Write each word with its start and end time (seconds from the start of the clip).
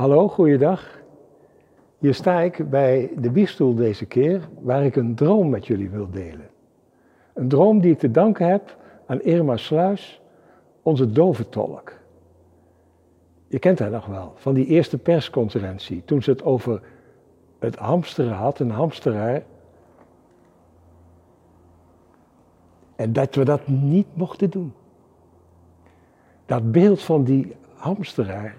Hallo, 0.00 0.28
goeiedag. 0.28 1.00
Hier 1.98 2.14
sta 2.14 2.40
ik 2.40 2.70
bij 2.70 3.10
de 3.18 3.30
biefstoel 3.30 3.74
deze 3.74 4.06
keer, 4.06 4.48
waar 4.60 4.84
ik 4.84 4.96
een 4.96 5.14
droom 5.14 5.48
met 5.48 5.66
jullie 5.66 5.90
wil 5.90 6.10
delen. 6.10 6.50
Een 7.34 7.48
droom 7.48 7.80
die 7.80 7.92
ik 7.92 7.98
te 7.98 8.10
danken 8.10 8.48
heb 8.48 8.76
aan 9.06 9.20
Irma 9.20 9.56
Sluis, 9.56 10.20
onze 10.82 11.12
doventolk. 11.12 11.92
Je 13.46 13.58
kent 13.58 13.78
haar 13.78 13.90
nog 13.90 14.06
wel, 14.06 14.32
van 14.34 14.54
die 14.54 14.66
eerste 14.66 14.98
persconferentie, 14.98 16.04
toen 16.04 16.22
ze 16.22 16.30
het 16.30 16.42
over 16.42 16.82
het 17.58 17.76
hamsteren 17.76 18.34
had, 18.34 18.58
een 18.58 18.70
hamsteraar. 18.70 19.42
En 22.96 23.12
dat 23.12 23.34
we 23.34 23.44
dat 23.44 23.68
niet 23.68 24.08
mochten 24.12 24.50
doen. 24.50 24.72
Dat 26.46 26.72
beeld 26.72 27.02
van 27.02 27.24
die 27.24 27.56
hamsteraar, 27.74 28.56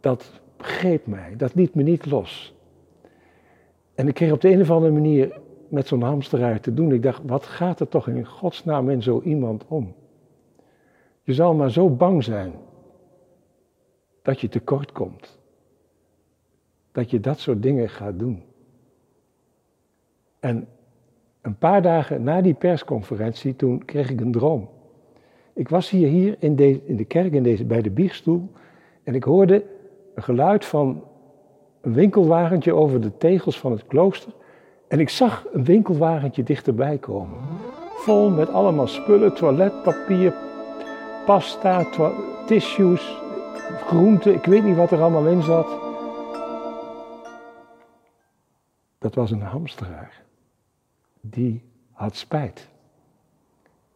dat 0.00 0.40
greep 0.56 1.06
mij, 1.06 1.36
dat 1.36 1.54
liet 1.54 1.74
me 1.74 1.82
niet 1.82 2.06
los. 2.06 2.54
En 3.94 4.08
ik 4.08 4.14
kreeg 4.14 4.32
op 4.32 4.40
de 4.40 4.50
een 4.50 4.60
of 4.60 4.70
andere 4.70 4.92
manier 4.92 5.40
met 5.68 5.86
zo'n 5.86 6.02
hamsteraar 6.02 6.60
te 6.60 6.74
doen. 6.74 6.92
Ik 6.92 7.02
dacht, 7.02 7.22
wat 7.26 7.44
gaat 7.44 7.80
er 7.80 7.88
toch 7.88 8.08
in 8.08 8.26
godsnaam 8.26 8.90
in 8.90 9.02
zo 9.02 9.20
iemand 9.20 9.64
om? 9.68 9.94
Je 11.22 11.34
zal 11.34 11.54
maar 11.54 11.70
zo 11.70 11.90
bang 11.90 12.24
zijn 12.24 12.52
dat 14.22 14.40
je 14.40 14.48
tekort 14.48 14.92
komt. 14.92 15.38
Dat 16.92 17.10
je 17.10 17.20
dat 17.20 17.38
soort 17.38 17.62
dingen 17.62 17.88
gaat 17.88 18.18
doen. 18.18 18.42
En 20.40 20.68
een 21.40 21.58
paar 21.58 21.82
dagen 21.82 22.22
na 22.22 22.40
die 22.40 22.54
persconferentie, 22.54 23.56
toen 23.56 23.84
kreeg 23.84 24.10
ik 24.10 24.20
een 24.20 24.32
droom. 24.32 24.68
Ik 25.52 25.68
was 25.68 25.90
hier, 25.90 26.08
hier 26.08 26.36
in, 26.38 26.56
de, 26.56 26.80
in 26.84 26.96
de 26.96 27.04
kerk 27.04 27.32
in 27.32 27.42
deze, 27.42 27.64
bij 27.64 27.82
de 27.82 27.90
biechtstoel 27.90 28.50
en 29.02 29.14
ik 29.14 29.24
hoorde 29.24 29.64
een 30.18 30.24
geluid 30.24 30.64
van 30.64 31.04
een 31.80 31.92
winkelwagentje 31.92 32.74
over 32.74 33.00
de 33.00 33.16
tegels 33.16 33.58
van 33.58 33.72
het 33.72 33.86
klooster. 33.86 34.32
En 34.88 35.00
ik 35.00 35.08
zag 35.08 35.46
een 35.52 35.64
winkelwagentje 35.64 36.42
dichterbij 36.42 36.98
komen. 36.98 37.38
Vol 37.96 38.30
met 38.30 38.48
allemaal 38.48 38.86
spullen, 38.86 39.34
toiletpapier, 39.34 40.34
pasta, 41.26 41.86
tissues, 42.46 43.20
groenten, 43.86 44.34
ik 44.34 44.44
weet 44.44 44.64
niet 44.64 44.76
wat 44.76 44.90
er 44.90 45.00
allemaal 45.00 45.26
in 45.26 45.42
zat. 45.42 45.68
Dat 48.98 49.14
was 49.14 49.30
een 49.30 49.42
hamsteraar. 49.42 50.22
Die 51.20 51.62
had 51.92 52.16
spijt. 52.16 52.68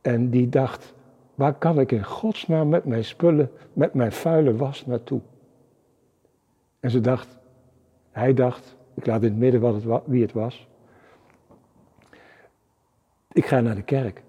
En 0.01 0.31
die 0.31 0.48
dacht, 0.48 0.95
waar 1.34 1.55
kan 1.55 1.81
ik 1.81 1.92
in 1.92 2.05
godsnaam 2.05 2.69
met 2.69 2.84
mijn 2.84 3.05
spullen, 3.05 3.51
met 3.73 3.95
mijn 3.95 4.12
vuile 4.12 4.57
was 4.57 4.86
naartoe? 4.86 5.20
En 6.83 6.91
ze 6.91 7.01
dacht, 7.01 7.39
hij 8.11 8.35
dacht, 8.35 8.77
ik 8.95 9.07
laat 9.07 9.23
in 9.23 9.29
het 9.29 9.39
midden 9.39 9.61
wat 9.61 9.75
het, 9.75 10.03
wie 10.05 10.23
het 10.23 10.33
was. 10.33 10.69
Ik 13.33 13.47
ga 13.47 13.61
naar 13.61 13.75
de 13.75 13.83
kerk. 13.83 14.23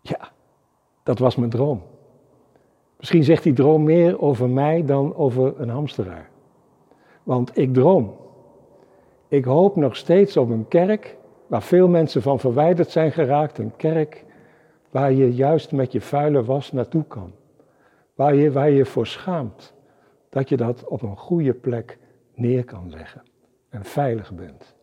Ja, 0.00 0.30
dat 1.02 1.18
was 1.18 1.36
mijn 1.36 1.50
droom. 1.50 1.82
Misschien 2.96 3.24
zegt 3.24 3.42
die 3.42 3.52
droom 3.52 3.82
meer 3.82 4.20
over 4.20 4.48
mij 4.48 4.84
dan 4.84 5.14
over 5.14 5.60
een 5.60 5.68
hamsteraar. 5.68 6.30
Want 7.22 7.58
ik 7.58 7.74
droom. 7.74 8.16
Ik 9.28 9.44
hoop 9.44 9.76
nog 9.76 9.96
steeds 9.96 10.36
op 10.36 10.50
een 10.50 10.68
kerk 10.68 11.16
waar 11.46 11.62
veel 11.62 11.88
mensen 11.88 12.22
van 12.22 12.40
verwijderd 12.40 12.90
zijn 12.90 13.12
geraakt. 13.12 13.58
Een 13.58 13.76
kerk 13.76 14.24
waar 14.90 15.12
je 15.12 15.34
juist 15.34 15.72
met 15.72 15.92
je 15.92 16.00
vuile 16.00 16.44
was 16.44 16.72
naartoe 16.72 17.04
kan. 17.04 17.32
Waar 18.14 18.34
je, 18.34 18.52
waar 18.52 18.70
je 18.70 18.84
voor 18.84 19.06
schaamt 19.06 19.74
dat 20.34 20.48
je 20.48 20.56
dat 20.56 20.84
op 20.84 21.02
een 21.02 21.16
goede 21.16 21.54
plek 21.54 21.98
neer 22.34 22.64
kan 22.64 22.90
leggen 22.90 23.22
en 23.68 23.84
veilig 23.84 24.34
bent. 24.34 24.74